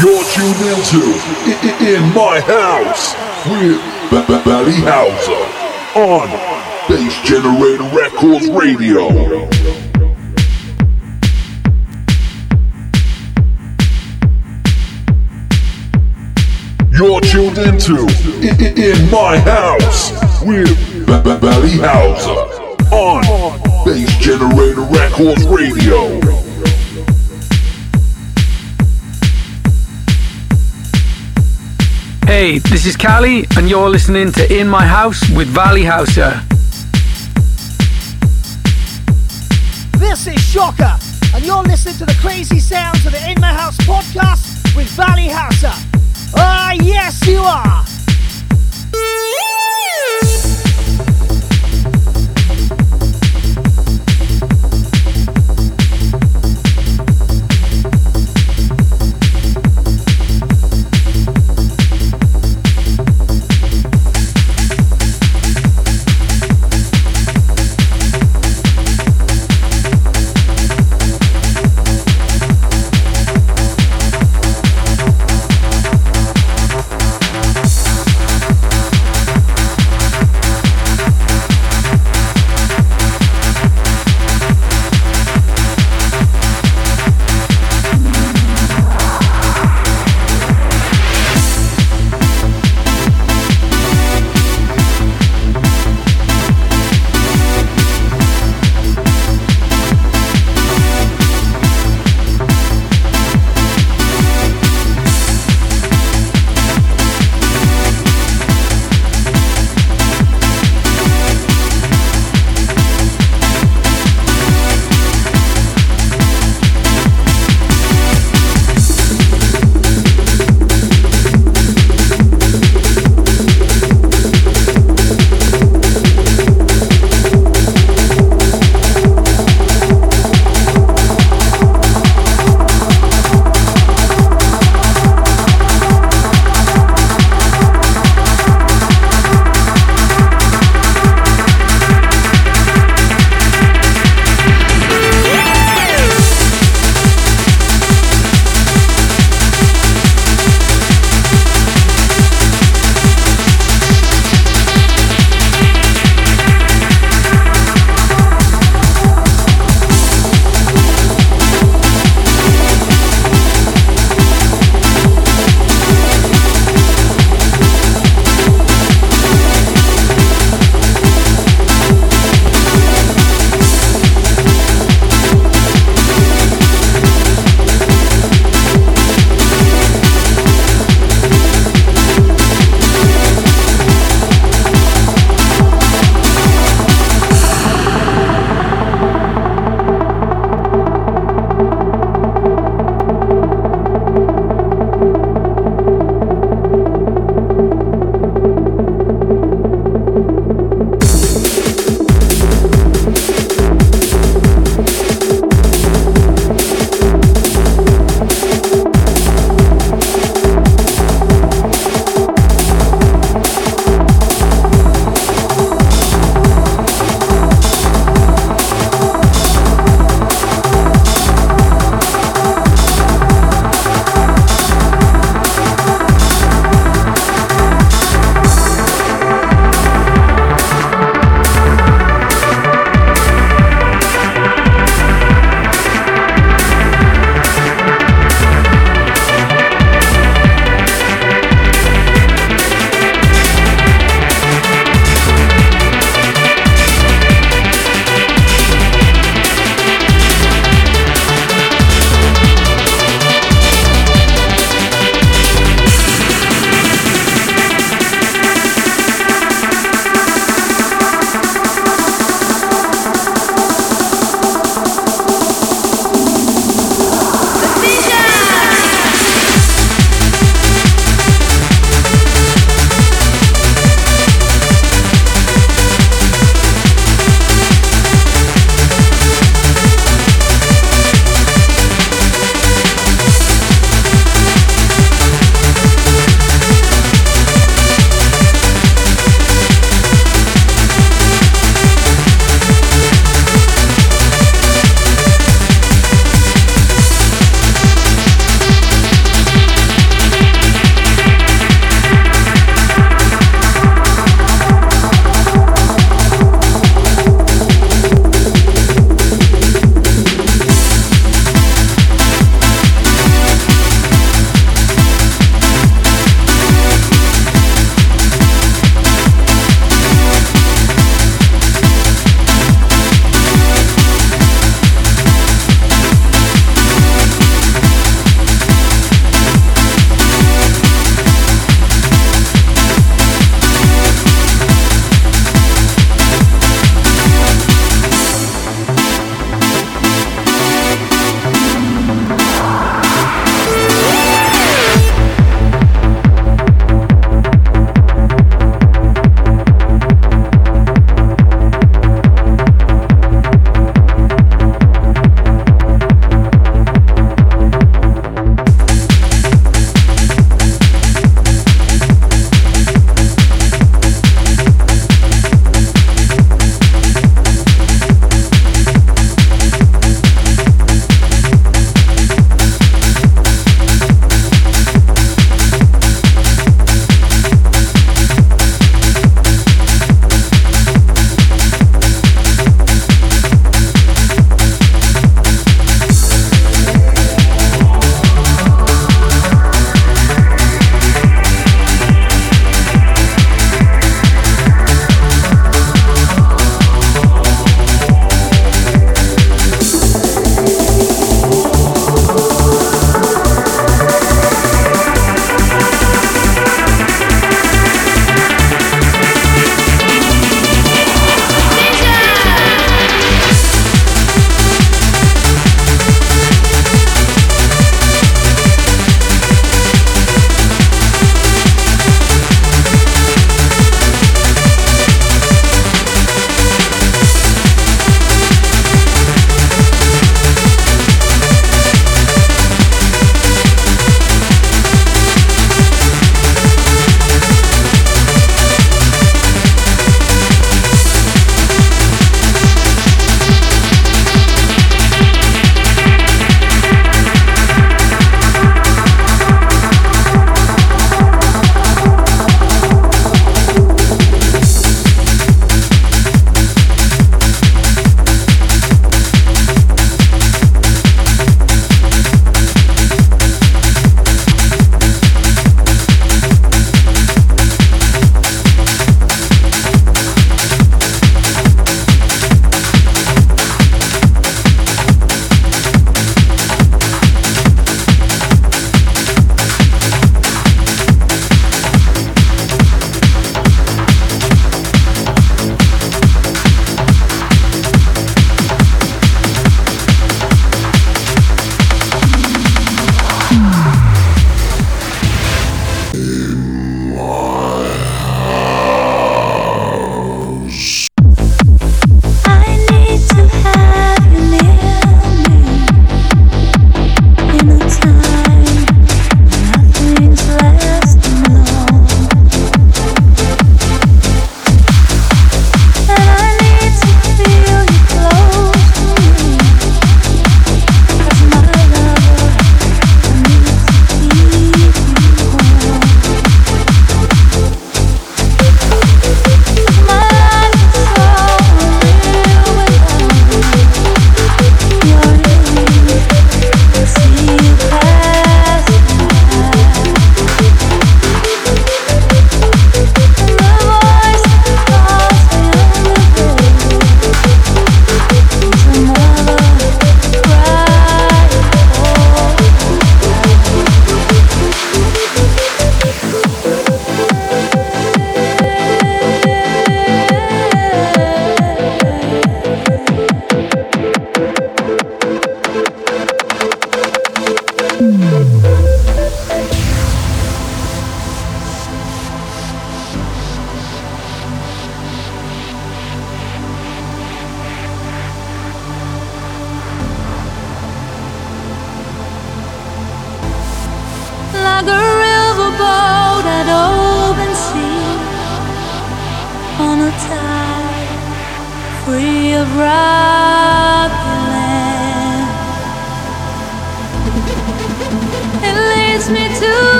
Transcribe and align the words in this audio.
You're 0.00 0.24
tuned 0.24 0.60
into 0.74 1.02
In 1.84 2.02
My 2.14 2.40
House 2.40 3.14
with 3.46 3.78
B- 4.10 4.24
B- 4.26 4.42
Valley 4.42 4.72
Houser 4.72 5.44
on 5.98 6.28
Bass 6.88 7.14
Generator 7.22 7.84
Records 7.96 8.48
Radio. 8.50 9.08
You're 16.90 17.20
tuned 17.22 17.58
into 17.58 18.06
In 18.40 19.10
My 19.10 19.36
House 19.38 20.12
with 20.44 20.68
B- 21.06 21.22
B- 21.22 21.36
Valley 21.46 21.76
Houser 21.78 22.62
on 22.94 23.22
Bass 23.84 24.16
Generator 24.18 24.82
Records 24.82 25.44
Radio. 25.46 26.33
Hey, 32.44 32.58
this 32.58 32.84
is 32.84 32.94
Callie, 32.94 33.46
and 33.56 33.70
you're 33.70 33.88
listening 33.88 34.30
to 34.32 34.54
In 34.54 34.68
My 34.68 34.84
House 34.84 35.18
with 35.30 35.48
Valley 35.48 35.82
Houser. 35.82 36.42
This 39.98 40.26
is 40.26 40.38
Shocker, 40.42 40.94
and 41.34 41.42
you're 41.42 41.62
listening 41.62 41.96
to 41.96 42.04
the 42.04 42.14
crazy 42.20 42.60
sounds 42.60 43.06
of 43.06 43.12
the 43.12 43.30
In 43.30 43.40
My 43.40 43.50
House 43.50 43.78
podcast 43.78 44.76
with 44.76 44.88
Valley 44.88 45.28
Houser. 45.28 45.72
Ah, 46.36 46.72
yes, 46.82 47.26
you 47.26 47.38
are. 47.38 47.93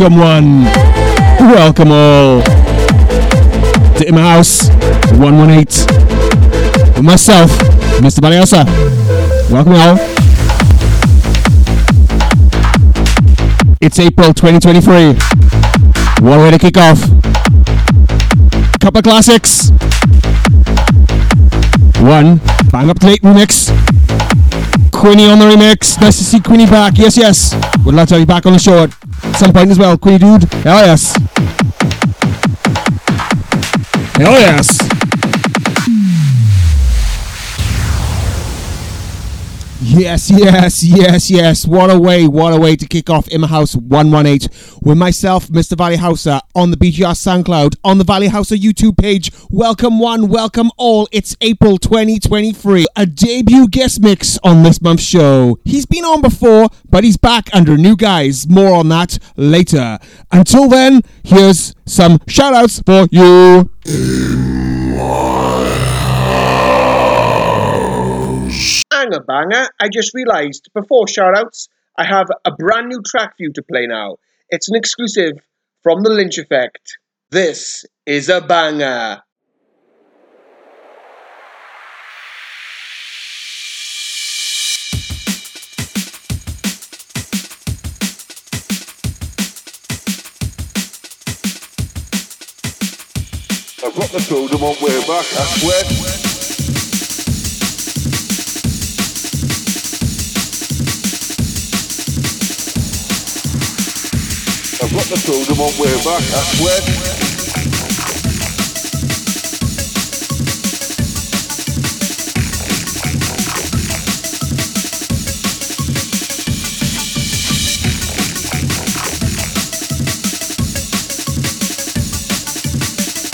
Welcome 0.00 0.18
one. 0.18 0.64
Welcome 1.40 1.92
all. 1.92 2.40
To 3.98 4.04
In 4.08 4.14
My 4.14 4.22
House 4.22 4.70
118. 5.18 5.86
With 6.94 7.02
myself, 7.02 7.50
Mr. 8.00 8.22
Valley 8.22 8.36
Houser. 8.36 8.64
Welcome 9.52 9.74
all. 9.74 9.98
It's 13.82 13.98
April 13.98 14.32
2023. 14.32 15.18
One 16.26 16.40
way 16.40 16.50
to 16.50 16.58
kick 16.58 16.78
off. 16.78 16.98
Couple 18.80 19.00
of 19.00 19.04
classics. 19.04 19.68
One, 22.00 22.40
Bang 22.72 22.88
Up 22.88 23.02
Late 23.02 23.20
remix. 23.20 23.68
Quinny 24.92 25.26
on 25.26 25.38
the 25.38 25.44
remix. 25.44 26.00
Nice 26.00 26.16
to 26.16 26.24
see 26.24 26.40
Quinny 26.40 26.64
back. 26.64 26.96
Yes, 26.96 27.18
yes. 27.18 27.54
Would 27.84 27.94
love 27.94 28.08
to 28.08 28.14
have 28.14 28.20
you 28.20 28.26
back 28.26 28.46
on 28.46 28.54
the 28.54 28.58
show 28.58 28.88
some 29.40 29.54
point 29.54 29.70
as 29.70 29.78
well. 29.78 29.96
Queenie 29.96 30.18
Dude. 30.18 30.52
Hell 30.52 30.84
yes. 30.84 31.16
Hell 34.16 34.38
yes. 34.38 34.79
Yes, 39.92 40.30
yes, 40.30 40.84
yes, 40.84 41.30
yes. 41.32 41.66
What 41.66 41.90
a 41.90 41.98
way, 41.98 42.28
what 42.28 42.54
a 42.54 42.60
way 42.60 42.76
to 42.76 42.86
kick 42.86 43.10
off 43.10 43.28
My 43.36 43.48
House 43.48 43.74
118 43.74 44.48
with 44.82 44.96
myself, 44.96 45.48
Mr. 45.48 45.76
Valley 45.76 45.96
Houser, 45.96 46.40
on 46.54 46.70
the 46.70 46.76
BGR 46.76 47.12
SoundCloud, 47.12 47.74
on 47.82 47.98
the 47.98 48.04
Valley 48.04 48.28
Houser 48.28 48.54
YouTube 48.54 48.96
page. 48.96 49.32
Welcome 49.50 49.98
one, 49.98 50.28
welcome 50.28 50.70
all. 50.76 51.08
It's 51.10 51.36
April 51.40 51.76
2023. 51.76 52.86
A 52.94 53.04
debut 53.04 53.66
guest 53.66 54.00
mix 54.00 54.38
on 54.44 54.62
this 54.62 54.80
month's 54.80 55.02
show. 55.02 55.58
He's 55.64 55.86
been 55.86 56.04
on 56.04 56.22
before, 56.22 56.68
but 56.88 57.02
he's 57.02 57.16
back 57.16 57.50
under 57.52 57.76
new 57.76 57.96
guys. 57.96 58.48
More 58.48 58.76
on 58.76 58.90
that 58.90 59.18
later. 59.36 59.98
Until 60.30 60.68
then, 60.68 61.02
here's 61.24 61.74
some 61.84 62.20
shout 62.28 62.54
outs 62.54 62.80
for 62.80 63.08
you. 63.10 63.68
Banger 69.00 69.20
banger, 69.20 69.66
I 69.80 69.88
just 69.88 70.12
realised 70.12 70.68
before 70.74 71.06
shoutouts, 71.06 71.68
I 71.96 72.04
have 72.04 72.26
a 72.44 72.50
brand 72.50 72.88
new 72.88 73.00
track 73.00 73.30
for 73.30 73.44
you 73.44 73.52
to 73.54 73.62
play 73.62 73.86
now. 73.86 74.16
It's 74.50 74.68
an 74.68 74.76
exclusive 74.76 75.38
from 75.82 76.02
the 76.02 76.10
Lynch 76.10 76.36
Effect. 76.36 76.98
This 77.30 77.86
is 78.04 78.28
a 78.28 78.42
banger. 78.42 79.22
I've 93.82 93.96
got 93.96 94.10
the 94.10 94.26
totem 94.28 94.62
on 94.62 94.76
way 94.82 95.00
back, 95.06 95.24
I 95.24 95.46
swear. 95.56 96.19
I've 104.82 104.90
got 104.94 105.04
the 105.04 105.16
totem 105.16 105.60
on 105.60 105.72
way 105.78 105.92
back, 106.04 106.24
I 106.24 106.40
swear. 106.56 106.80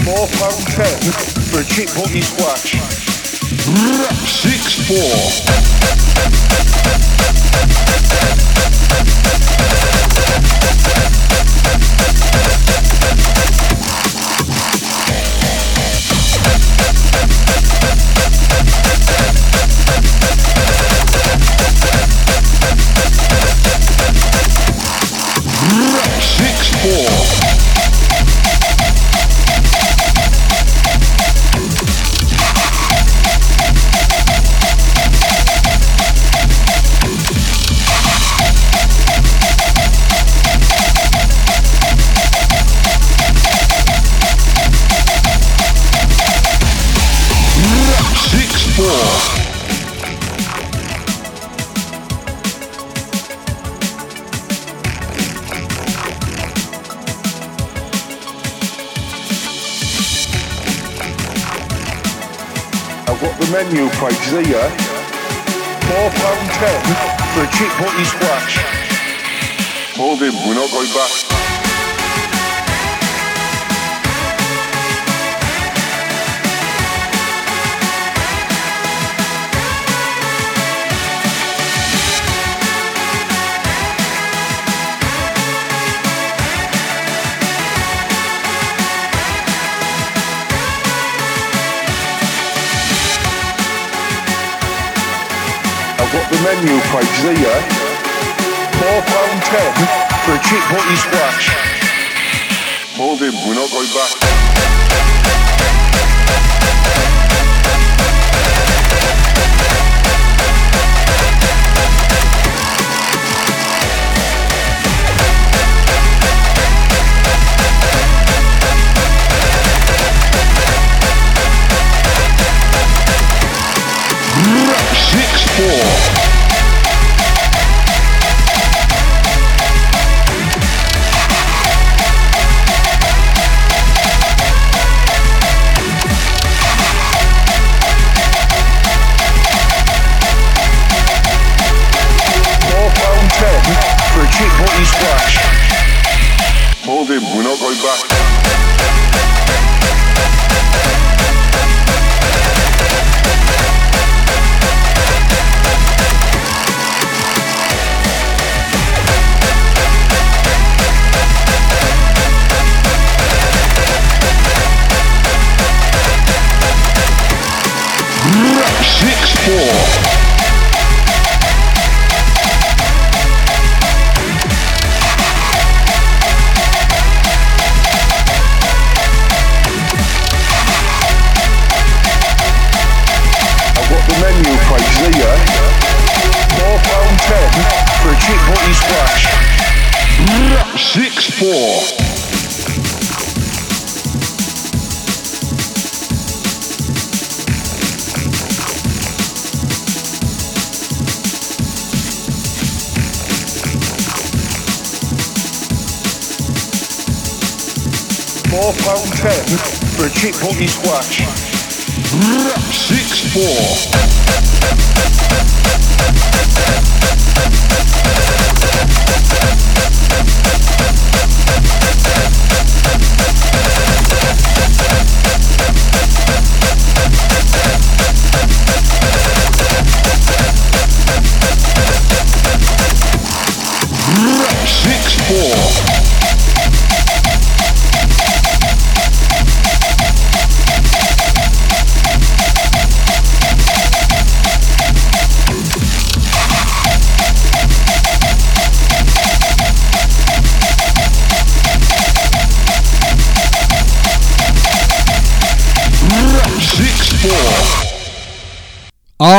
Four 0.03 0.27
pound 0.27 0.67
ten 0.67 0.99
for 1.47 1.61
a 1.61 1.65
chip 1.65 1.89
butty 1.95 2.23
splash. 2.23 2.75
Six 4.27 4.75
four. 4.89 6.76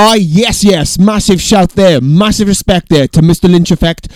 Ah, 0.10 0.13
yes, 0.13 0.63
yes. 0.63 0.98
Massive 0.98 1.41
shout 1.41 1.72
there. 1.72 2.00
Massive 2.00 2.48
respect 2.48 2.88
there 2.88 3.10
to 3.10 3.20
Mr. 3.20 3.52
Lynch 3.52 3.72
Effect 3.72 4.08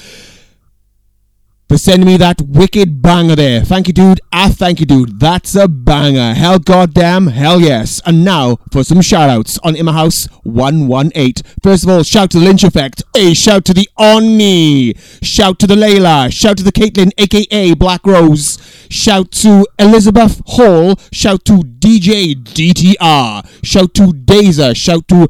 for 1.68 1.78
sending 1.78 2.08
me 2.08 2.16
that 2.16 2.42
wicked 2.42 3.02
banger 3.02 3.36
there. 3.36 3.62
Thank 3.62 3.88
you, 3.88 3.94
dude. 3.94 4.22
Ah, 4.32 4.50
thank 4.54 4.80
you, 4.80 4.86
dude. 4.86 5.20
That's 5.20 5.54
a 5.56 5.68
banger. 5.68 6.34
Hell 6.34 6.60
goddamn, 6.60 7.28
hell 7.28 7.60
yes. 7.60 8.02
And 8.06 8.24
now 8.24 8.58
for 8.72 8.86
some 8.86 9.02
shout 9.02 9.30
outs 9.30 9.58
on 9.66 9.76
In 9.76 9.86
My 9.86 9.92
House 9.92 10.28
118. 10.44 11.44
First 11.62 11.84
of 11.84 11.90
all, 11.90 12.04
shout 12.04 12.32
to 12.32 12.40
the 12.40 12.46
Lynch 12.46 12.64
Effect. 12.64 13.04
A 13.16 13.34
shout 13.34 13.66
to 13.66 13.74
the 13.74 13.90
Oni. 13.98 14.94
Shout 15.22 15.60
to 15.60 15.68
the 15.68 15.76
Layla. 15.76 16.32
Shout 16.32 16.58
to 16.58 16.64
the 16.64 16.72
Caitlin, 16.72 17.12
aka 17.18 17.74
Black 17.74 18.06
Rose. 18.06 18.58
Shout 18.90 19.32
to 19.44 19.66
Elizabeth 19.78 20.42
Hall. 20.46 20.96
Shout 21.12 21.44
to 21.46 21.64
DJ 21.64 22.36
DTR. 22.36 23.46
Shout 23.64 23.94
to 23.94 24.04
Daza. 24.14 24.76
Shout 24.76 25.08
to 25.08 25.28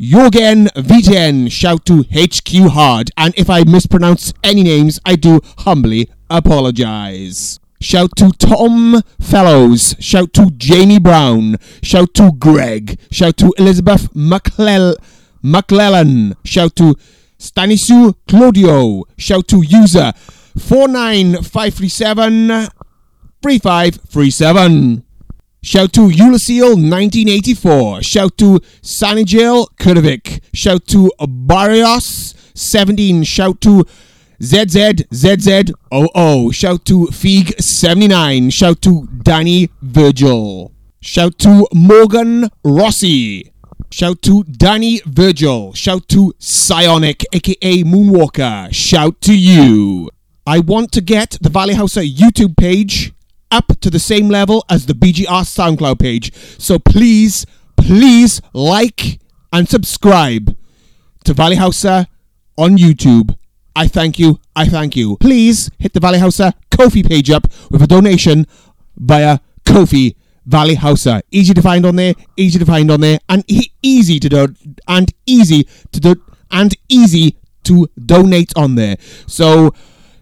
Jorgen 0.00 0.68
Viten, 0.76 1.50
shout 1.50 1.84
to 1.86 2.04
HQ 2.12 2.70
Hard, 2.70 3.10
and 3.16 3.34
if 3.36 3.50
I 3.50 3.64
mispronounce 3.64 4.32
any 4.44 4.62
names, 4.62 5.00
I 5.04 5.16
do 5.16 5.40
humbly 5.58 6.08
apologize. 6.30 7.58
Shout 7.80 8.10
to 8.18 8.30
Tom 8.38 9.02
Fellows, 9.20 9.96
shout 9.98 10.32
to 10.34 10.50
Jamie 10.52 11.00
Brown, 11.00 11.56
shout 11.82 12.14
to 12.14 12.30
Greg, 12.38 13.00
shout 13.10 13.36
to 13.38 13.52
Elizabeth 13.58 14.14
McClel- 14.14 14.94
McClellan, 15.42 16.36
shout 16.44 16.76
to 16.76 16.94
Stanisu 17.40 18.14
Claudio, 18.28 19.02
shout 19.16 19.48
to 19.48 19.62
user 19.62 20.12
49537 20.56 22.68
3537. 23.42 25.04
Shout 25.68 25.92
to 25.92 26.08
Ulyseel 26.08 26.76
1984. 26.80 28.02
Shout 28.02 28.38
to 28.38 28.58
Sanigel 28.80 29.66
Kurvik. 29.78 30.40
Shout 30.54 30.86
to 30.86 31.12
Barrios 31.28 32.34
17. 32.54 33.22
Shout 33.24 33.60
to 33.60 33.84
ZZZZOO. 34.40 35.74
Shout 36.54 36.86
to 36.86 37.08
Feig 37.08 37.60
79. 37.60 38.48
Shout 38.48 38.80
to 38.80 39.08
Danny 39.22 39.68
Virgil. 39.82 40.72
Shout 41.02 41.38
to 41.40 41.66
Morgan 41.74 42.48
Rossi. 42.64 43.52
Shout 43.90 44.22
to 44.22 44.44
Danny 44.44 45.02
Virgil. 45.04 45.74
Shout 45.74 46.08
to 46.08 46.32
Sionic, 46.38 47.26
aka 47.34 47.84
Moonwalker. 47.84 48.72
Shout 48.74 49.20
to 49.20 49.38
you. 49.38 50.08
I 50.46 50.60
want 50.60 50.92
to 50.92 51.02
get 51.02 51.36
the 51.42 51.50
Valley 51.50 51.74
Houser 51.74 52.00
YouTube 52.00 52.56
page 52.56 53.12
up 53.50 53.78
to 53.80 53.90
the 53.90 53.98
same 53.98 54.28
level 54.28 54.64
as 54.68 54.86
the 54.86 54.92
BGR 54.92 55.26
SoundCloud 55.26 55.98
page. 55.98 56.34
So 56.58 56.78
please, 56.78 57.46
please 57.76 58.40
like 58.52 59.20
and 59.52 59.68
subscribe 59.68 60.56
to 61.24 61.34
Valley 61.34 61.56
Houser 61.56 62.06
on 62.56 62.76
YouTube. 62.76 63.36
I 63.74 63.86
thank 63.86 64.18
you. 64.18 64.40
I 64.56 64.66
thank 64.66 64.96
you. 64.96 65.16
Please 65.18 65.70
hit 65.78 65.92
the 65.92 66.00
Valley 66.00 66.18
Houser 66.18 66.52
Ko-fi 66.70 67.02
page 67.02 67.30
up 67.30 67.46
with 67.70 67.82
a 67.82 67.86
donation 67.86 68.46
via 68.96 69.38
Ko-fi 69.64 70.16
Valley 70.44 70.74
Houser. 70.74 71.22
Easy 71.30 71.54
to 71.54 71.62
find 71.62 71.86
on 71.86 71.96
there, 71.96 72.14
easy 72.36 72.58
to 72.58 72.64
find 72.66 72.90
on 72.90 73.00
there, 73.00 73.18
and 73.28 73.44
e- 73.46 73.70
easy 73.82 74.18
to 74.18 74.28
do, 74.28 74.54
and 74.88 75.12
easy 75.26 75.68
to 75.92 76.00
do, 76.00 76.16
and 76.50 76.74
easy 76.88 77.36
to 77.64 77.88
donate 78.04 78.52
on 78.56 78.74
there. 78.74 78.96
So 79.26 79.72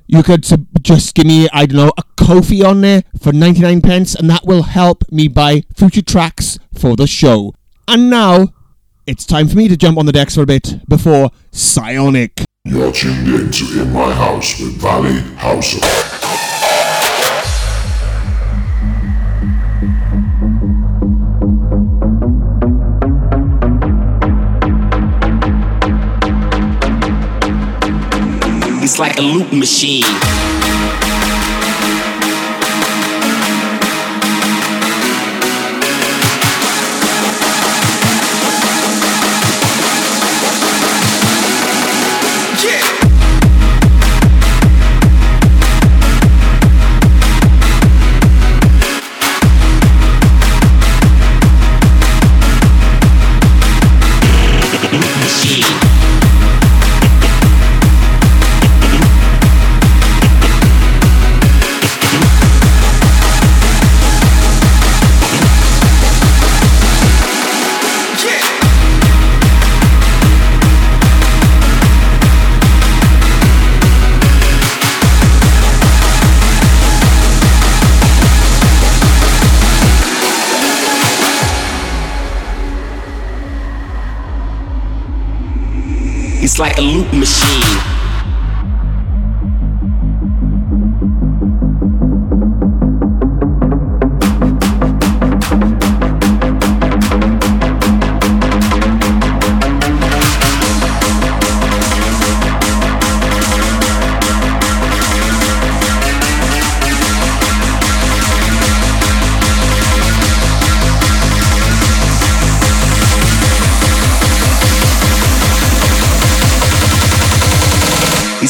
you 0.07 0.23
could 0.23 0.45
sub- 0.45 0.67
just 0.83 1.15
give 1.15 1.27
me, 1.27 1.49
I 1.53 1.67
don't 1.67 1.77
know, 1.77 1.93
a 1.97 2.03
Ko-fi 2.17 2.65
on 2.65 2.81
there 2.81 3.03
for 3.21 3.33
99 3.33 3.81
pence, 3.81 4.15
and 4.15 4.29
that 4.31 4.45
will 4.45 4.63
help 4.65 5.05
me 5.11 5.29
buy 5.29 5.63
future 5.77 6.03
tracks 6.03 6.59
for 6.75 6.97
the 6.97 7.07
show. 7.07 7.55
And 7.89 8.11
now, 8.11 8.49
it's 9.07 9.25
time 9.25 9.49
for 9.49 9.57
me 9.57 9.69
to 9.69 9.77
jump 9.77 9.99
on 9.99 10.07
the 10.07 10.13
decks 10.13 10.35
for 10.35 10.43
a 10.43 10.47
bit 10.47 10.81
before 10.89 11.31
Sionic. 11.53 12.45
You're 12.65 12.93
tuned 12.93 13.29
in 13.29 13.51
to 13.53 13.83
In 13.83 13.93
My 13.93 14.13
House 14.13 14.59
with 14.61 14.81
Valley 14.81 15.21
Houser. 15.37 16.36
It's 28.87 29.01
like 29.01 29.19
a 29.19 29.21
loop 29.21 29.53
machine. 29.53 30.05
It's 86.39 86.59
like 86.59 86.77
a 86.77 86.83
loop 86.83 87.13
machine. 87.15 87.96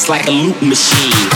Like 0.09 0.27
a 0.27 0.31
loop 0.31 0.63
machine. 0.63 1.36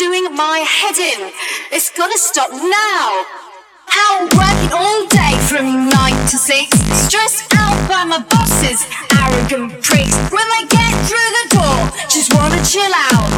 Doing 0.00 0.34
my 0.34 0.60
head 0.60 0.96
in. 0.96 1.30
It's 1.70 1.90
gotta 1.90 2.16
stop 2.16 2.48
now. 2.50 3.06
Out 4.08 4.32
working 4.32 4.72
all 4.72 5.04
day 5.12 5.36
from 5.44 5.90
nine 5.90 6.16
to 6.32 6.38
six. 6.40 6.72
Stressed 7.04 7.52
out 7.54 7.76
by 7.86 8.04
my 8.04 8.24
bosses, 8.32 8.80
arrogant 9.20 9.82
pricks. 9.84 10.16
When 10.32 10.46
they 10.56 10.64
get 10.72 10.92
through 11.04 11.30
the 11.40 11.46
door, 11.60 11.76
just 12.08 12.32
wanna 12.32 12.64
chill 12.64 12.94
out. 13.12 13.28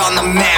On 0.00 0.14
the 0.14 0.22
map. 0.22 0.49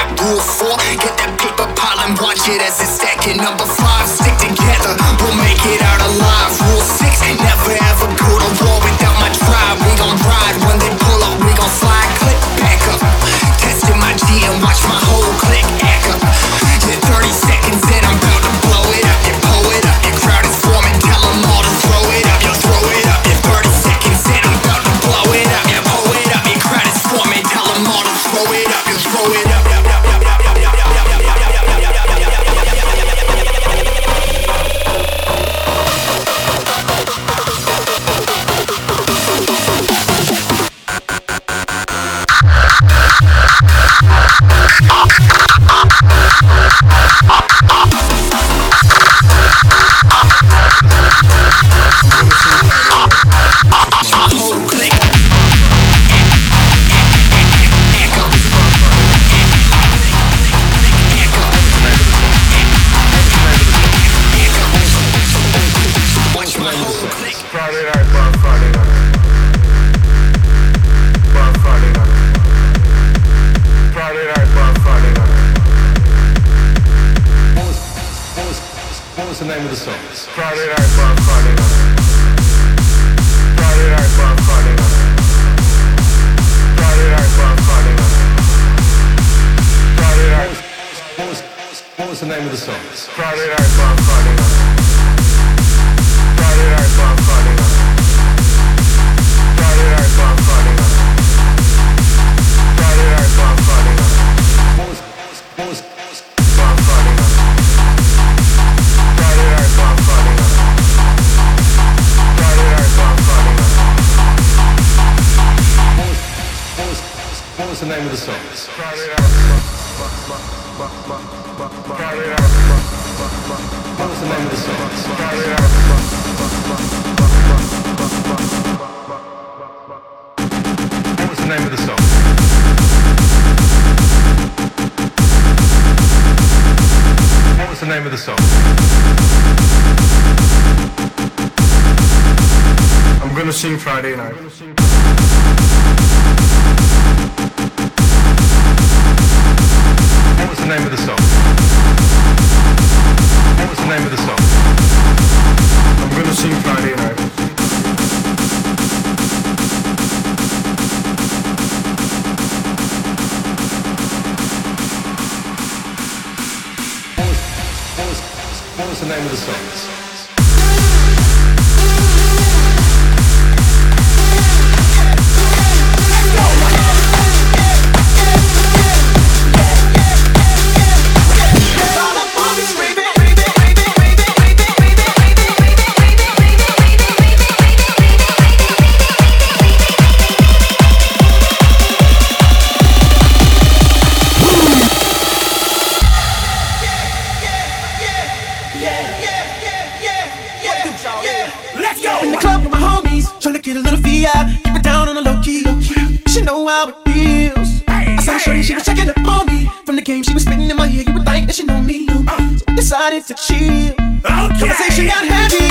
game. 210.12 210.22
She 210.22 210.34
was 210.34 210.42
spitting 210.42 210.70
in 210.70 210.76
my 210.76 210.88
ear, 210.88 211.04
you 211.06 211.12
would 211.14 211.24
think 211.24 211.46
that 211.46 211.54
she 211.54 211.64
know 211.64 211.80
me. 211.80 212.06
So 212.06 212.74
decided 212.74 213.24
to 213.26 213.34
chill. 213.34 213.90
Okay. 213.90 214.58
Conversation 214.58 215.06
got 215.06 215.24
heavy. 215.24 215.68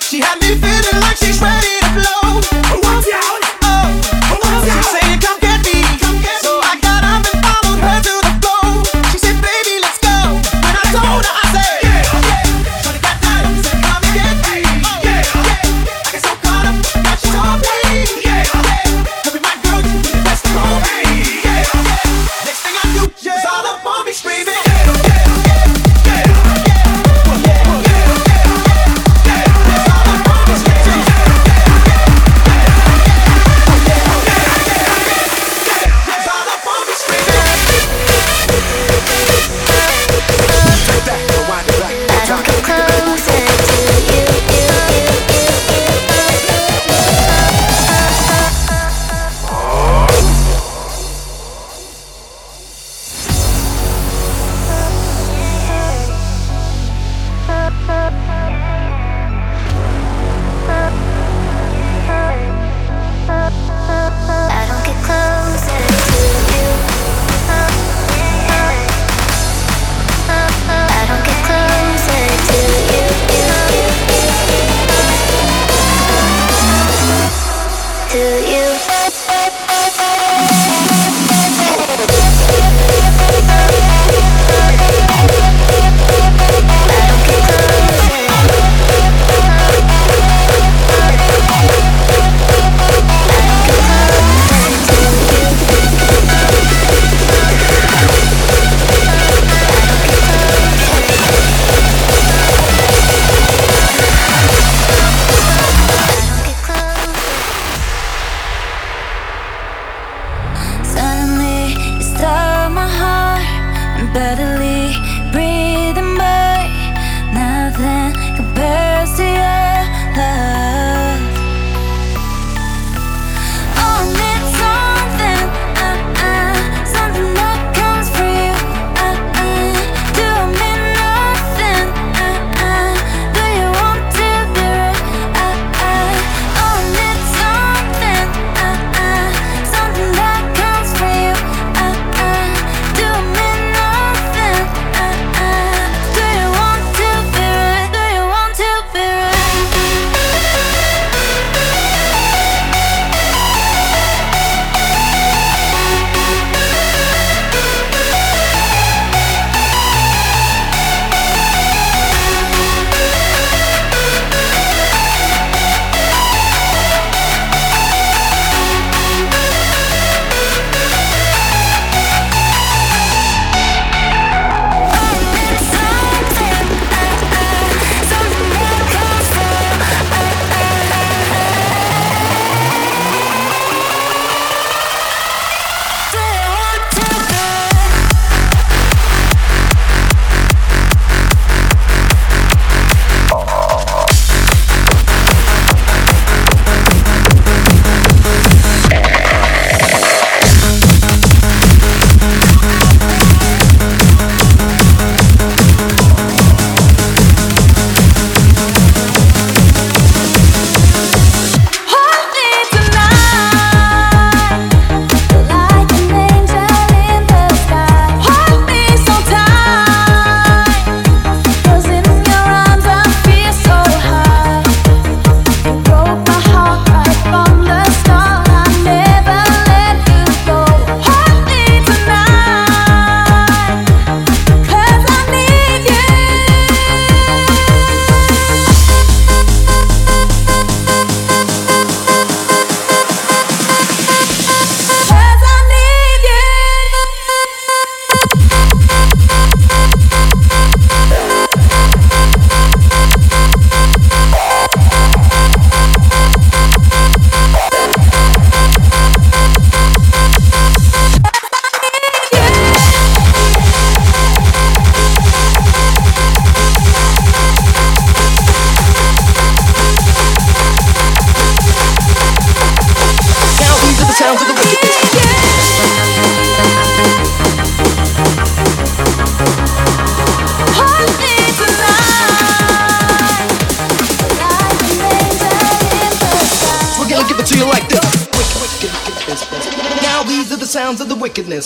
She 0.00 0.20
had 0.20 0.40
me 0.40 0.54
feeling 0.62 1.00
like 1.00 1.16
she's 1.16 1.40
ready 1.40 1.80
to 1.80 1.90
blow. 1.94 2.13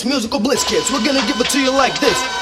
Musical 0.05 0.39
bliss 0.39 0.63
kids. 0.63 0.91
We're 0.91 1.03
gonna 1.03 1.25
give 1.25 1.41
it 1.41 1.49
to 1.49 1.59
you 1.59 1.71
like 1.71 1.99
this. 1.99 2.38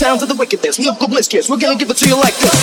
Sounds 0.00 0.22
of 0.22 0.32
the 0.32 0.34
wickedness. 0.34 0.78
Musical 0.80 1.08
bliss 1.12 1.28
kids. 1.28 1.50
We're 1.50 1.60
gonna 1.60 1.76
give 1.76 1.90
it 1.90 1.98
to 2.00 2.08
you 2.08 2.16
like 2.16 2.32
this. 2.40 2.56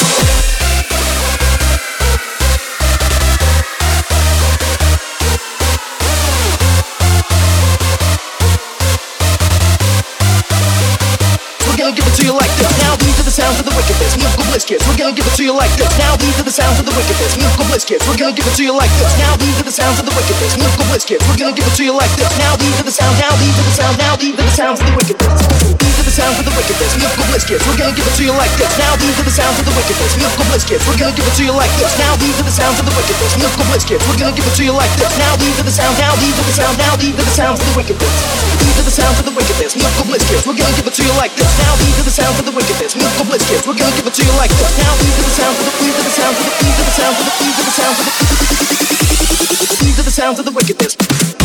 Sounds 13.37 13.59
of 13.61 13.69
the 13.69 13.75
wickedness. 13.77 14.17
Musical 14.17 14.45
bliss 14.49 14.65
kids. 14.65 14.81
We're 14.89 14.97
gonna 14.97 15.13
give 15.13 15.27
it 15.29 15.35
to 15.37 15.43
you 15.45 15.53
like 15.53 15.69
this. 15.77 15.93
Now 16.01 16.17
these 16.17 16.33
are 16.41 16.43
the 16.43 16.49
sounds 16.49 16.79
of 16.79 16.89
the 16.89 16.95
wickedness. 16.97 17.37
Musical 17.37 17.65
bliss 17.69 17.85
kids. 17.85 18.01
We're 18.09 18.17
gonna 18.17 18.33
give 18.33 18.47
it 18.49 18.55
to 18.57 18.63
you 18.65 18.73
like 18.73 18.89
this. 18.97 19.13
Now 19.21 19.37
these 19.37 19.61
are 19.61 19.67
the 19.69 19.71
sounds 19.71 19.99
of 19.99 20.09
the 20.09 20.15
wickedness. 20.17 20.57
Musical 20.57 20.85
bliss 20.89 21.05
kids. 21.05 21.21
We're 21.29 21.37
gonna 21.37 21.53
give 21.53 21.69
it 21.69 21.77
to 21.77 21.85
you 21.85 21.93
like 21.93 22.09
this. 22.17 22.33
Now 22.41 22.57
these 22.57 22.81
are 22.81 22.87
the 22.89 22.89
sounds. 22.89 23.21
Now 23.21 23.29
these 23.37 23.53
are 23.53 23.67
the 23.69 23.75
sounds. 23.77 23.97
Now 24.01 24.15
these 24.17 24.33
are 24.33 24.41
the 24.41 24.57
sounds 24.57 24.81
of 24.81 24.89
the 24.89 24.95
wickedness. 24.97 25.86
The 26.07 26.23
sounds 26.23 26.39
of 26.39 26.47
the 26.47 26.55
wickedness. 26.55 26.95
Musical 26.95 27.27
bliss 27.27 27.43
kids. 27.43 27.59
We're 27.67 27.75
gonna 27.75 27.91
give 27.91 28.07
it 28.07 28.15
to 28.15 28.23
you 28.23 28.31
like 28.31 28.47
this. 28.55 28.71
Now 28.79 28.95
these 28.95 29.11
are 29.19 29.27
the 29.27 29.35
sounds 29.43 29.59
of 29.59 29.67
the 29.67 29.75
wickedness. 29.75 30.15
Musical 30.15 30.47
bliss 30.47 30.63
kids. 30.63 30.79
We're 30.87 30.95
gonna 30.95 31.11
give 31.11 31.27
it 31.27 31.35
to 31.35 31.43
you 31.43 31.51
like 31.51 31.67
this. 31.75 31.91
Now 31.99 32.15
these 32.15 32.31
are 32.39 32.47
the 32.47 32.55
sounds 32.55 32.79
of 32.79 32.87
the 32.87 32.95
wickedness. 32.95 33.35
Musical 33.35 33.67
bliss 33.67 33.83
kids. 33.83 33.99
We're 34.07 34.15
gonna 34.15 34.31
give 34.31 34.47
it 34.47 34.55
to 34.55 34.63
you 34.63 34.71
like 34.71 34.87
this. 34.95 35.11
Now 35.19 35.35
these 35.35 35.59
are 35.59 35.67
the 35.67 35.75
sounds. 35.75 35.99
Now 35.99 36.15
these 36.15 36.31
are 36.31 36.47
the 36.47 36.55
sounds. 36.55 36.79
Now 36.79 36.95
these 36.95 37.11
are 37.11 37.27
the 37.27 37.35
sounds 37.35 37.59
of 37.59 37.67
the 37.67 37.75
wickedness. 37.75 38.07
These 38.55 38.77
are 38.79 38.87
the 38.87 38.95
sounds 38.95 39.19
of 39.19 39.25
the 39.27 39.35
wickedness. 39.35 39.75
Musical 39.75 40.05
bliss 40.07 40.23
kids. 40.31 40.47
We're 40.47 40.55
gonna 40.55 40.75
give 40.79 40.87
it 40.87 40.95
to 40.95 41.03
you 41.03 41.15
like 41.19 41.35
this. 41.35 41.51
Now 41.59 41.75
these 41.75 41.99
are 41.99 42.07
the 42.07 42.15
sounds 42.15 42.39
of 42.39 42.45
the 42.47 42.55
wickedness. 42.55 42.95
Musical 42.95 43.25
bliss 43.27 43.43
kids. 43.43 43.63
We're 43.67 43.75
gonna 43.75 43.95
give 43.99 44.07
it 44.07 44.15
to 44.15 44.23
you 44.23 44.35
like 44.39 44.53
this. 44.55 44.71
Now 44.79 44.95
these 45.03 45.11
are 45.11 45.27
the 45.27 45.35
sounds 45.35 45.59
of 45.59 45.67
the. 45.67 45.73
These 45.75 45.91
are 45.91 46.07
the 46.07 46.15
sounds 46.15 46.39
of 46.39 46.43
the. 46.47 46.55
These 46.55 46.71
are 46.71 46.87
the 46.87 46.95
sounds 46.95 47.19
of 47.19 47.25
the. 47.27 47.33
These 47.35 47.59
are 47.59 47.67
the 47.67 47.75
sounds 47.75 47.99
of 47.99 48.07
the. 48.07 49.75
These 49.83 49.99
are 49.99 50.07
the 50.07 50.15
sounds 50.15 50.39
of 50.39 50.45
the 50.47 50.55
wickedness. 50.55 51.36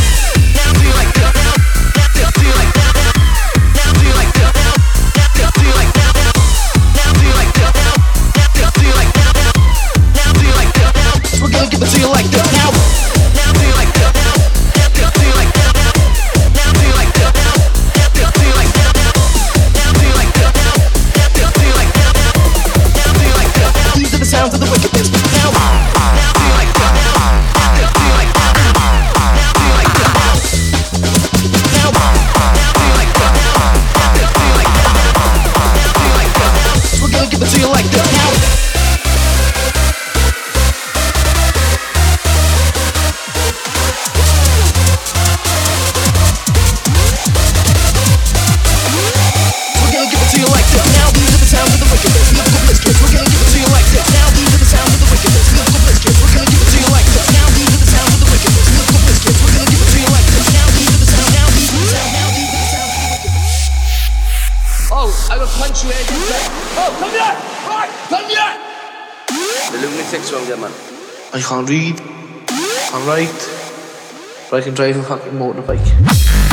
But 74.53 74.61
I 74.61 74.65
can 74.65 74.75
drive 74.75 74.99
a 74.99 75.03
fucking 75.03 75.33
motorbike. 75.33 76.52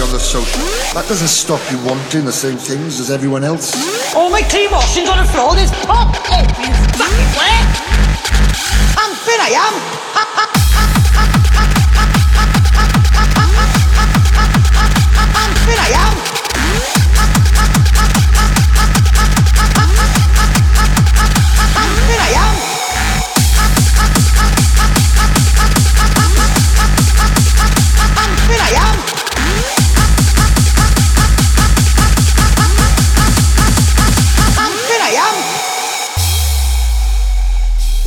On 0.00 0.10
the 0.10 0.18
social. 0.18 0.62
That 0.94 1.06
doesn't 1.08 1.28
stop 1.28 1.60
you 1.70 1.78
wanting 1.84 2.24
the 2.24 2.32
same 2.32 2.56
things 2.56 3.00
as 3.00 3.10
everyone 3.10 3.44
else. 3.44 3.74
All 4.14 4.30
my 4.30 4.42
clean 4.42 4.70
washing's 4.70 5.08
on 5.08 5.18
the 5.18 5.24
floor. 5.30 5.54
There's 5.54 5.70
hot. 5.70 6.16
Oh, 6.30 6.40
you 6.62 6.72
fucking 6.96 7.32
wet. 7.36 7.66
I'm 8.96 9.12
fit, 9.26 9.40
I 9.40 9.50
am. 9.52 9.74
I'm 15.34 15.52
fit, 15.66 15.78
I 15.78 15.90
am. 16.28 16.31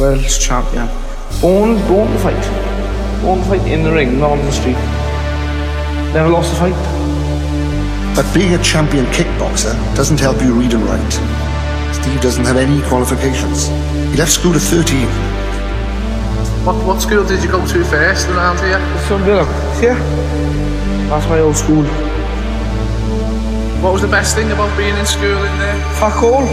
World 0.06 0.30
champion. 0.40 0.88
Born, 1.42 1.82
born 1.88 2.08
to 2.12 2.20
fight. 2.20 2.46
Born 3.24 3.40
to 3.40 3.46
fight 3.46 3.66
in 3.66 3.82
the 3.82 3.92
ring, 3.92 4.20
not 4.20 4.38
on 4.38 4.46
the 4.46 4.52
street. 4.52 4.78
Never 6.14 6.30
lost 6.30 6.54
a 6.54 6.58
fight. 6.58 6.78
But 8.16 8.32
being 8.32 8.54
a 8.54 8.62
champion 8.62 9.06
kickboxer 9.08 9.74
doesn't 9.96 10.20
help 10.20 10.40
you 10.44 10.54
read 10.54 10.76
and 10.76 10.84
write. 10.84 11.14
Steve 11.92 12.22
doesn't 12.22 12.46
have 12.46 12.58
any 12.58 12.88
qualifications. 12.88 13.70
He 14.12 14.16
left 14.16 14.32
school 14.32 14.54
at 14.54 14.62
13. 14.62 15.08
What, 16.68 16.76
what 16.86 17.02
school 17.02 17.26
did 17.26 17.42
you 17.42 17.50
go 17.50 17.66
to 17.66 17.84
first 17.86 18.28
around 18.28 18.60
here? 18.60 18.78
Sunderland. 19.08 19.50
Yeah. 19.82 19.98
That's 21.10 21.28
my 21.28 21.40
old 21.40 21.56
school. 21.56 21.84
What 23.82 23.94
was 23.94 24.04
the 24.04 24.14
best 24.20 24.36
thing 24.36 24.52
about 24.52 24.70
being 24.78 24.96
in 24.96 25.06
school 25.08 25.42
in 25.50 25.58
there? 25.58 25.82
Fuck 25.96 26.22
all. 26.22 26.46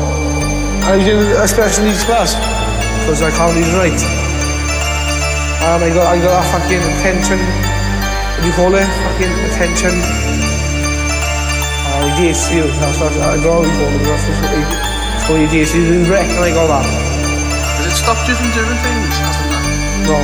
I 0.88 0.96
was 0.96 1.07
in 1.07 1.18
a 1.36 1.46
special 1.46 1.84
needs 1.84 2.03
class 2.05 2.51
because 3.03 3.22
I 3.22 3.30
can't 3.34 3.53
read 3.55 3.66
and 3.66 3.76
write. 3.78 4.03
And 5.62 5.80
I 5.84 5.90
got 5.94 6.07
I 6.11 6.16
got 6.18 6.34
a 6.38 6.44
fucking 6.55 6.82
attention. 6.98 7.38
What 7.38 8.40
do 8.42 8.46
you 8.46 8.55
call 8.55 8.72
it? 8.74 8.86
Fucking 8.86 9.34
attention. 9.50 9.94
Uh, 11.82 12.03
oh, 12.03 12.09
ADHD. 12.14 12.62
That's 12.82 12.98
what 12.98 13.12
I 13.18 13.38
don't 13.38 13.42
know 13.42 13.62
what 13.62 13.66
you 13.66 13.74
call 13.78 13.90
it. 13.94 14.03
That's 14.07 14.24
what 14.26 14.50
it- 14.55 14.70
it's 15.18 15.24
called 15.26 15.38
ADHD. 15.42 15.76
It's 15.82 16.09
wreck 16.11 16.26
and 16.30 16.42
I 16.42 16.50
got 16.50 16.66
that. 16.70 16.86
Is 16.86 17.86
it 17.86 17.92
it 17.92 17.96
stopped 17.98 18.26
you 18.26 18.34
from 18.34 18.50
doing 18.55 18.78
things? 18.82 19.14
No. 20.11 20.18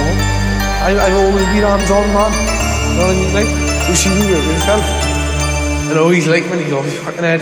I, 0.87 0.91
I've 0.95 1.14
always 1.18 1.47
been 1.55 1.62
hands 1.62 1.91
on, 1.91 2.07
man. 2.14 2.33
You 2.35 2.95
know 2.99 3.07
what 3.07 3.14
I 3.14 3.18
mean? 3.18 3.35
Like, 3.35 3.51
you 3.89 3.95
see 3.95 4.11
me 4.11 4.26
with 4.31 4.43
himself. 4.47 4.83
I 4.83 5.93
know 5.95 6.09
he's 6.11 6.26
like 6.26 6.45
when 6.51 6.59
he's 6.62 6.72
off 6.72 6.85
his 6.85 6.99
fucking 6.99 7.22
head. 7.22 7.41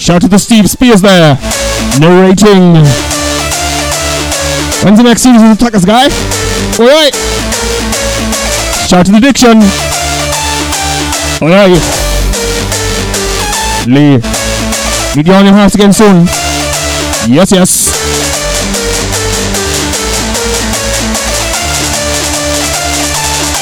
Shout 0.00 0.20
to 0.22 0.28
the 0.28 0.38
Steve 0.38 0.68
Spears 0.68 1.00
there. 1.02 1.36
Narrating. 1.96 2.84
When's 4.84 4.98
the 4.98 5.02
next 5.02 5.22
season 5.22 5.50
of 5.50 5.58
the 5.58 5.64
Tucker's 5.64 5.84
Guy? 5.84 6.04
Alright. 6.78 7.14
Shout 8.88 9.06
to 9.06 9.12
the 9.12 9.20
Diction. 9.20 9.58
Alright. 11.42 11.82
Lee. 13.88 14.18
Meet 15.16 15.26
you 15.26 15.32
on 15.32 15.44
your 15.46 15.54
house 15.54 15.74
again 15.74 15.92
soon. 15.92 16.26
Yes, 17.26 17.50
yes. 17.50 17.88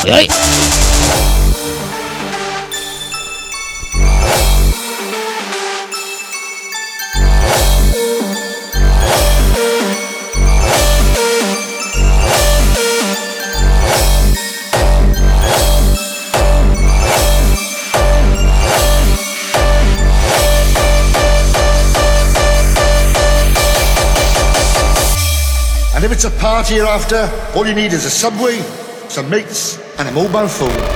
Alright. 0.05 0.86
If 26.07 26.13
it's 26.13 26.25
a 26.25 26.31
party 26.31 26.77
you're 26.77 26.87
after, 26.87 27.29
all 27.57 27.67
you 27.67 27.75
need 27.75 27.93
is 27.93 28.05
a 28.05 28.11
subway, 28.11 28.59
some 29.09 29.29
mates, 29.29 29.77
and 29.99 30.09
a 30.09 30.13
mobile 30.13 30.47
phone. 30.47 30.96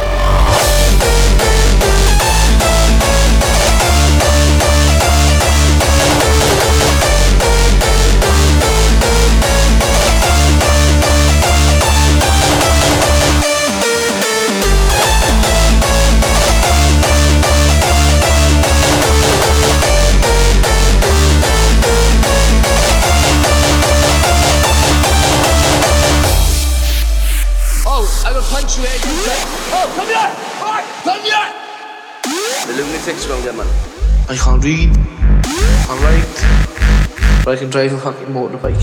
I 34.31 34.37
can't 34.37 34.63
read. 34.63 34.95
Can't 34.95 36.01
write. 36.03 37.45
But 37.45 37.51
I 37.51 37.57
can 37.57 37.69
drive 37.69 37.93
a 37.93 37.99
fucking 37.99 38.29
motorbike. 38.29 38.79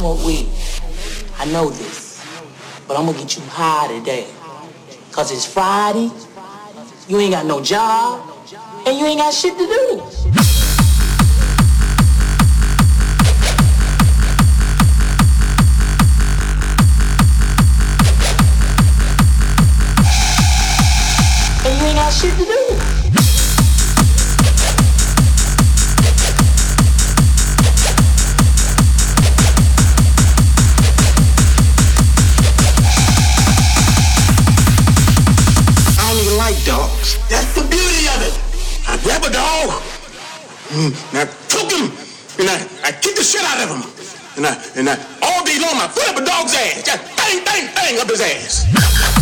Smoke 0.00 0.24
weed. 0.24 0.48
I 1.38 1.44
know 1.52 1.68
this. 1.68 2.24
But 2.88 2.96
I'm 2.96 3.04
gonna 3.04 3.18
get 3.18 3.36
you 3.36 3.42
high 3.42 3.86
today. 3.98 4.26
Cause 5.12 5.30
it's 5.30 5.44
Friday, 5.44 6.10
you 7.06 7.18
ain't 7.18 7.32
got 7.32 7.44
no 7.44 7.62
job, 7.62 8.26
and 8.86 8.98
you 8.98 9.04
ain't 9.04 9.18
got 9.18 9.34
shit 9.34 9.58
to 9.58 9.66
do. 9.66 10.49
And 40.88 41.18
I 41.18 41.24
took 41.48 41.68
him, 41.68 41.92
and 42.40 42.48
I, 42.48 42.56
I 42.88 42.92
kick 42.92 43.16
the 43.16 43.24
shit 43.24 43.44
out 43.44 43.60
of 43.60 43.68
him. 43.68 43.82
And 44.36 44.46
I, 44.46 44.54
and 44.76 44.88
I, 44.88 44.96
all 45.20 45.44
day 45.44 45.58
long, 45.58 45.76
I 45.76 45.88
foot 45.88 46.08
up 46.08 46.16
a 46.16 46.24
dog's 46.24 46.54
ass. 46.54 46.82
Just 46.84 47.16
bang, 47.16 47.44
bang, 47.44 47.68
bang 47.74 48.00
up 48.00 48.08
his 48.08 48.20
ass. 48.20 49.19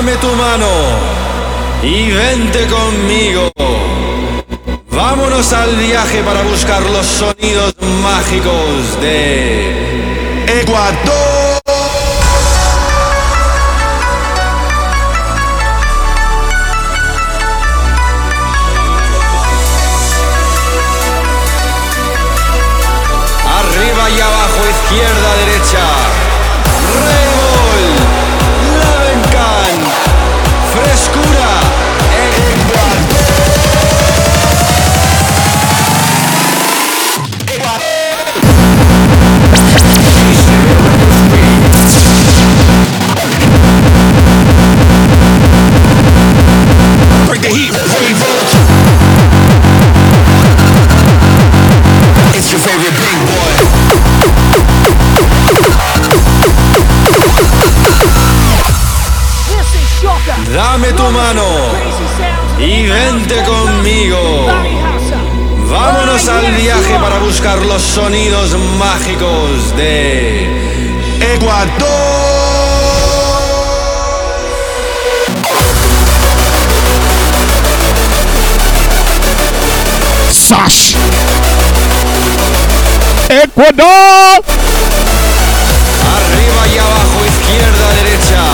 Dame 0.00 0.16
tu 0.16 0.28
mano 0.28 0.66
y 1.82 2.10
vente 2.10 2.66
conmigo. 2.68 3.50
Vámonos 4.90 5.52
al 5.52 5.76
viaje 5.76 6.22
para 6.22 6.40
buscar 6.40 6.80
los 6.88 7.04
sonidos 7.04 7.74
mágicos 8.02 8.98
de 9.02 10.62
Ecuador. 10.62 11.39
Dame 60.62 60.92
tu 60.92 61.04
mano 61.04 61.42
y 62.58 62.86
vente 62.86 63.42
conmigo. 63.44 64.46
Vámonos 65.70 66.28
al 66.28 66.52
viaje 66.52 66.98
para 67.00 67.18
buscar 67.18 67.64
los 67.64 67.80
sonidos 67.80 68.54
mágicos 68.78 69.74
de 69.74 70.50
Ecuador. 71.34 71.80
Sash. 80.30 80.94
Ecuador. 83.30 84.44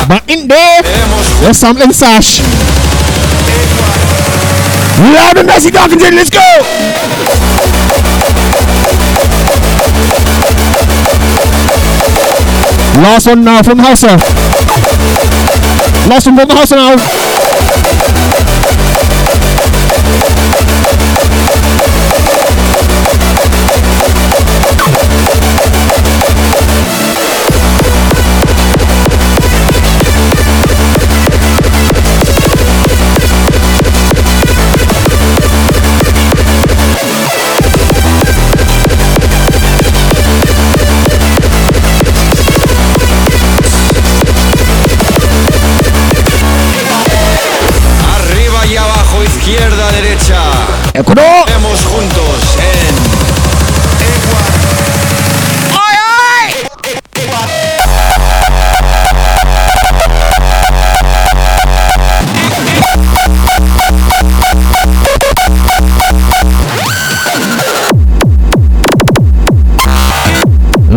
Back 0.08 0.30
in 0.30 0.46
there. 0.46 0.82
There's 1.42 1.58
something 1.58 1.92
sash. 1.92 2.40
Loud 4.98 5.36
and 5.36 5.48
nasty 5.48 5.70
talking 5.70 5.98
to 5.98 6.10
let's 6.14 6.30
go. 6.30 6.40
Last 13.02 13.26
one 13.26 13.44
now 13.44 13.62
from 13.62 13.78
Houser. 13.78 14.16
Last 16.08 16.26
one 16.26 16.36
from 16.36 16.48
the 16.48 16.54
Houser 16.54 16.76
now. 16.76 17.35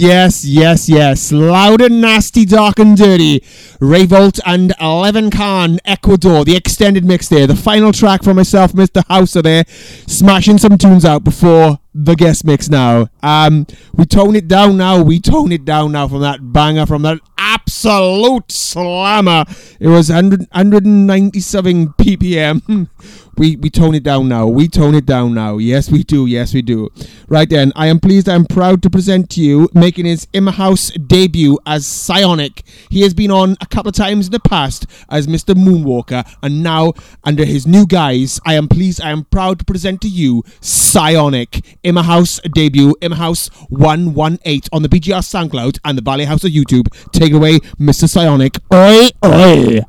yes, 0.00 0.44
yes, 0.44 0.88
yes. 0.88 1.30
Loud 1.30 1.80
and 1.80 2.00
nasty, 2.00 2.44
dark 2.44 2.78
and 2.78 2.96
dirty. 2.96 3.40
Rayvolt 3.80 4.40
and 4.46 4.70
Levenkhan, 4.80 5.78
Ecuador. 5.84 6.44
The 6.44 6.56
extended 6.56 7.04
mix 7.04 7.28
there. 7.28 7.46
The 7.46 7.54
final 7.54 7.92
track 7.92 8.22
for 8.22 8.34
myself, 8.34 8.72
Mr. 8.72 9.04
Houser 9.08 9.42
there. 9.42 9.64
Smashing 10.06 10.58
some 10.58 10.78
tunes 10.78 11.04
out 11.04 11.24
before 11.24 11.78
the 11.92 12.14
guest 12.14 12.44
mix 12.44 12.68
now. 12.68 13.08
Um, 13.22 13.66
we 13.92 14.06
tone 14.06 14.36
it 14.36 14.48
down 14.48 14.76
now. 14.76 15.02
We 15.02 15.20
tone 15.20 15.52
it 15.52 15.64
down 15.64 15.92
now 15.92 16.08
from 16.08 16.20
that 16.20 16.52
banger, 16.52 16.86
from 16.86 17.02
that 17.02 17.18
absolute 17.36 18.50
slammer. 18.50 19.44
It 19.78 19.88
was 19.88 20.08
100, 20.08 20.40
197 20.52 21.88
BPM. 21.88 22.88
we 23.40 23.56
we 23.56 23.70
tone 23.70 23.94
it 23.94 24.02
down 24.02 24.28
now. 24.28 24.46
We 24.46 24.68
tone 24.68 24.94
it 24.94 25.06
down 25.06 25.32
now. 25.32 25.56
Yes, 25.56 25.90
we 25.90 26.02
do. 26.02 26.26
Yes, 26.26 26.52
we 26.52 26.60
do. 26.60 26.90
Right 27.26 27.48
then, 27.48 27.72
I 27.74 27.86
am 27.86 27.98
pleased. 27.98 28.28
I 28.28 28.34
am 28.34 28.44
proud 28.44 28.82
to 28.82 28.90
present 28.90 29.30
to 29.30 29.40
you, 29.40 29.70
making 29.72 30.04
his 30.04 30.28
in 30.34 30.46
house 30.46 30.90
debut 30.90 31.58
as 31.64 31.86
Sionic. 31.86 32.62
He 32.90 33.00
has 33.00 33.14
been 33.14 33.30
on 33.30 33.56
a 33.62 33.66
couple 33.66 33.88
of 33.88 33.94
times 33.94 34.26
in 34.26 34.32
the 34.32 34.40
past 34.40 34.86
as 35.08 35.26
Mr. 35.26 35.54
Moonwalker, 35.54 36.30
and 36.42 36.62
now 36.62 36.92
under 37.24 37.46
his 37.46 37.66
new 37.66 37.86
guise, 37.86 38.38
I 38.44 38.54
am 38.54 38.68
pleased. 38.68 39.00
I 39.00 39.10
am 39.10 39.24
proud 39.24 39.58
to 39.60 39.64
present 39.64 40.02
to 40.02 40.08
you 40.08 40.44
Sionic. 40.60 41.78
In 41.82 41.96
house 41.96 42.40
debut, 42.40 42.94
in 43.00 43.12
house 43.12 43.48
118 43.70 44.68
on 44.70 44.82
the 44.82 44.88
BGR 44.90 45.22
SoundCloud 45.22 45.78
and 45.82 45.96
the 45.96 46.02
Valley 46.02 46.26
Houser 46.26 46.48
YouTube. 46.48 46.88
Take 47.12 47.32
away, 47.32 47.60
Mr. 47.80 48.06
Sionic. 48.06 48.58
Oi, 48.70 49.08
oi. 49.24 49.80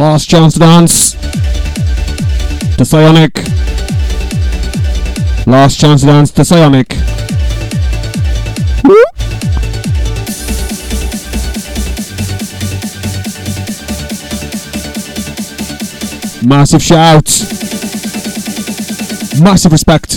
Last 0.00 0.30
chance 0.30 0.54
to 0.54 0.60
dance. 0.60 1.12
To 2.78 2.86
Sionic. 2.86 3.36
Last 5.46 5.78
chance 5.78 6.00
to 6.00 6.06
dance 6.06 6.30
to 6.30 6.42
Sionic. 6.42 6.88
Massive 16.42 16.82
shout. 16.82 17.28
Massive 19.38 19.72
respect. 19.72 20.10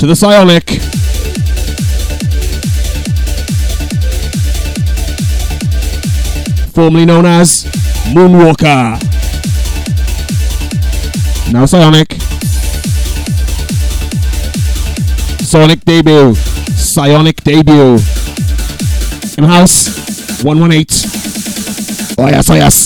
To 0.00 0.06
the 0.06 0.14
Sionic. 0.14 0.71
Formerly 6.74 7.04
known 7.04 7.26
as 7.26 7.64
Moonwalker. 8.14 8.96
Now 11.52 11.66
Sionic. 11.66 12.14
Sonic 15.44 15.84
debut. 15.84 16.34
Sionic 16.34 17.44
debut. 17.44 17.98
In 19.36 19.44
house 19.44 20.42
118. 20.42 21.10
Oh 22.18 22.28
yes, 22.28 22.48
oh 22.48 22.54
yes. 22.54 22.81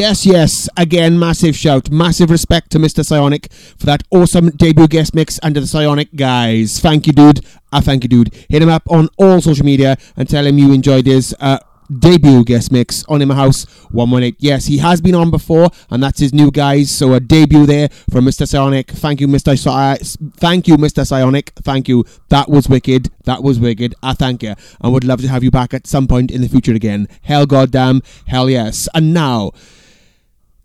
Yes, 0.00 0.24
yes. 0.24 0.66
Again, 0.78 1.18
massive 1.18 1.54
shout. 1.54 1.90
Massive 1.90 2.30
respect 2.30 2.70
to 2.70 2.78
Mr. 2.78 3.04
Sionic 3.04 3.52
for 3.52 3.84
that 3.84 4.02
awesome 4.10 4.48
debut 4.48 4.88
guest 4.88 5.14
mix 5.14 5.38
under 5.42 5.60
the 5.60 5.66
Sionic 5.66 6.16
guise. 6.16 6.80
Thank 6.80 7.06
you, 7.06 7.12
dude. 7.12 7.44
I 7.70 7.82
thank 7.82 8.04
you, 8.04 8.08
dude. 8.08 8.34
Hit 8.48 8.62
him 8.62 8.70
up 8.70 8.82
on 8.88 9.10
all 9.18 9.42
social 9.42 9.66
media 9.66 9.98
and 10.16 10.26
tell 10.26 10.46
him 10.46 10.56
you 10.56 10.72
enjoyed 10.72 11.04
his 11.04 11.36
uh, 11.38 11.58
debut 11.98 12.44
guest 12.44 12.72
mix 12.72 13.04
on 13.10 13.28
My 13.28 13.34
House 13.34 13.66
118. 13.90 14.36
Yes, 14.38 14.64
he 14.64 14.78
has 14.78 15.02
been 15.02 15.14
on 15.14 15.30
before, 15.30 15.68
and 15.90 16.02
that's 16.02 16.18
his 16.18 16.32
new 16.32 16.50
guise. 16.50 16.90
So 16.90 17.12
a 17.12 17.20
debut 17.20 17.66
there 17.66 17.90
from 18.10 18.24
Mr. 18.24 18.48
Sionic. 18.48 18.90
Thank 18.90 19.20
you, 19.20 19.28
Mr. 19.28 19.54
Psi- 19.54 20.16
thank 20.38 20.66
you, 20.66 20.78
Mr. 20.78 21.06
Sionic. 21.06 21.52
Thank 21.56 21.88
you. 21.88 22.06
That 22.30 22.48
was 22.48 22.70
wicked. 22.70 23.10
That 23.24 23.42
was 23.42 23.60
wicked. 23.60 23.94
I 24.02 24.14
thank 24.14 24.42
you. 24.42 24.54
And 24.80 24.94
would 24.94 25.04
love 25.04 25.20
to 25.20 25.28
have 25.28 25.44
you 25.44 25.50
back 25.50 25.74
at 25.74 25.86
some 25.86 26.08
point 26.08 26.30
in 26.30 26.40
the 26.40 26.48
future 26.48 26.72
again. 26.72 27.06
Hell 27.20 27.44
goddamn. 27.44 28.00
Hell 28.28 28.48
yes. 28.48 28.88
And 28.94 29.12
now. 29.12 29.52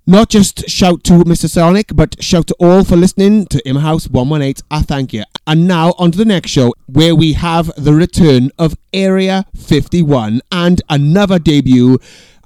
Not 0.08 0.30
just 0.30 0.70
shout 0.70 1.04
to 1.06 1.14
Mr. 1.24 1.50
Sonic, 1.50 1.88
but 1.96 2.24
shout 2.24 2.46
to 2.48 2.56
all 2.60 2.84
for 2.84 2.96
listening 2.96 3.48
to 3.48 3.68
Im 3.68 3.78
House 3.78 4.08
118. 4.08 4.64
I 4.70 4.84
thank 4.84 5.14
you. 5.14 5.24
And 5.48 5.68
now 5.68 5.96
on 5.98 6.12
to 6.12 6.18
the 6.20 6.26
next 6.26 6.52
show, 6.52 6.76
where 6.86 7.16
we 7.16 7.34
have 7.34 7.72
the 7.76 7.92
return 7.92 8.52
of 8.60 8.78
Area 8.94 9.48
51 9.56 10.42
and 10.52 10.82
another 10.92 11.40
debut. 11.40 11.98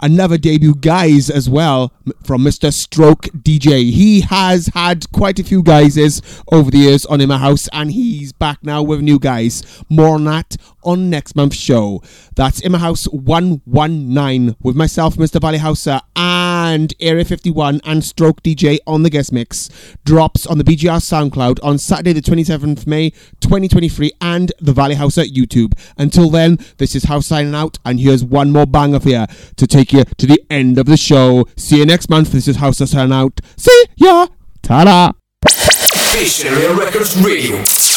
Another 0.01 0.37
debut, 0.37 0.75
guys, 0.75 1.29
as 1.29 1.49
well 1.49 1.91
from 2.23 2.45
Mr. 2.45 2.71
Stroke 2.71 3.23
DJ. 3.23 3.91
He 3.91 4.21
has 4.21 4.67
had 4.67 5.11
quite 5.11 5.39
a 5.39 5.43
few 5.43 5.61
guises 5.61 6.21
over 6.53 6.71
the 6.71 6.77
years 6.77 7.05
on 7.07 7.19
In 7.19 7.29
House, 7.29 7.67
and 7.73 7.91
he's 7.91 8.31
back 8.31 8.59
now 8.63 8.81
with 8.81 9.01
new 9.01 9.19
guise. 9.19 9.83
More 9.89 10.15
on 10.15 10.23
that 10.23 10.55
on 10.83 11.09
next 11.09 11.35
month's 11.35 11.57
show. 11.57 12.01
That's 12.35 12.67
My 12.67 12.77
House 12.77 13.05
119 13.05 14.55
with 14.61 14.75
myself, 14.75 15.15
Mr. 15.15 15.41
Valley 15.41 15.57
Houser, 15.57 16.01
and 16.15 16.93
Area 16.99 17.25
51 17.25 17.81
and 17.83 18.03
Stroke 18.03 18.41
DJ 18.43 18.79
on 18.85 19.03
the 19.03 19.09
guest 19.09 19.31
mix. 19.31 19.69
Drops 20.05 20.45
on 20.45 20.57
the 20.57 20.63
BGR 20.63 20.99
SoundCloud 20.99 21.59
on 21.63 21.77
Saturday, 21.77 22.13
the 22.13 22.21
27th 22.21 22.85
May 22.87 23.09
2023, 23.41 24.11
and 24.21 24.51
the 24.59 24.73
Valley 24.73 24.95
Houser 24.95 25.23
YouTube. 25.23 25.73
Until 25.97 26.29
then, 26.29 26.57
this 26.77 26.95
is 26.95 27.05
House 27.05 27.27
signing 27.27 27.55
out, 27.55 27.77
and 27.85 27.99
here's 27.99 28.23
one 28.23 28.51
more 28.51 28.65
banger 28.65 28.99
for 28.99 29.09
you 29.09 29.25
to 29.55 29.67
take 29.67 29.93
you 29.93 30.03
to 30.17 30.25
the 30.25 30.41
end 30.49 30.77
of 30.77 30.85
the 30.85 30.97
show. 30.97 31.47
See 31.55 31.77
you 31.77 31.85
next 31.85 32.09
month. 32.09 32.31
This 32.31 32.47
is 32.47 32.57
House 32.57 32.77
signing 32.77 33.13
out. 33.13 33.39
See 33.57 33.85
ya. 33.95 34.27
Ta-da. 34.61 35.13
Base 36.13 36.43
Area 36.43 36.73
Records 36.73 37.17
Radio. 37.21 37.88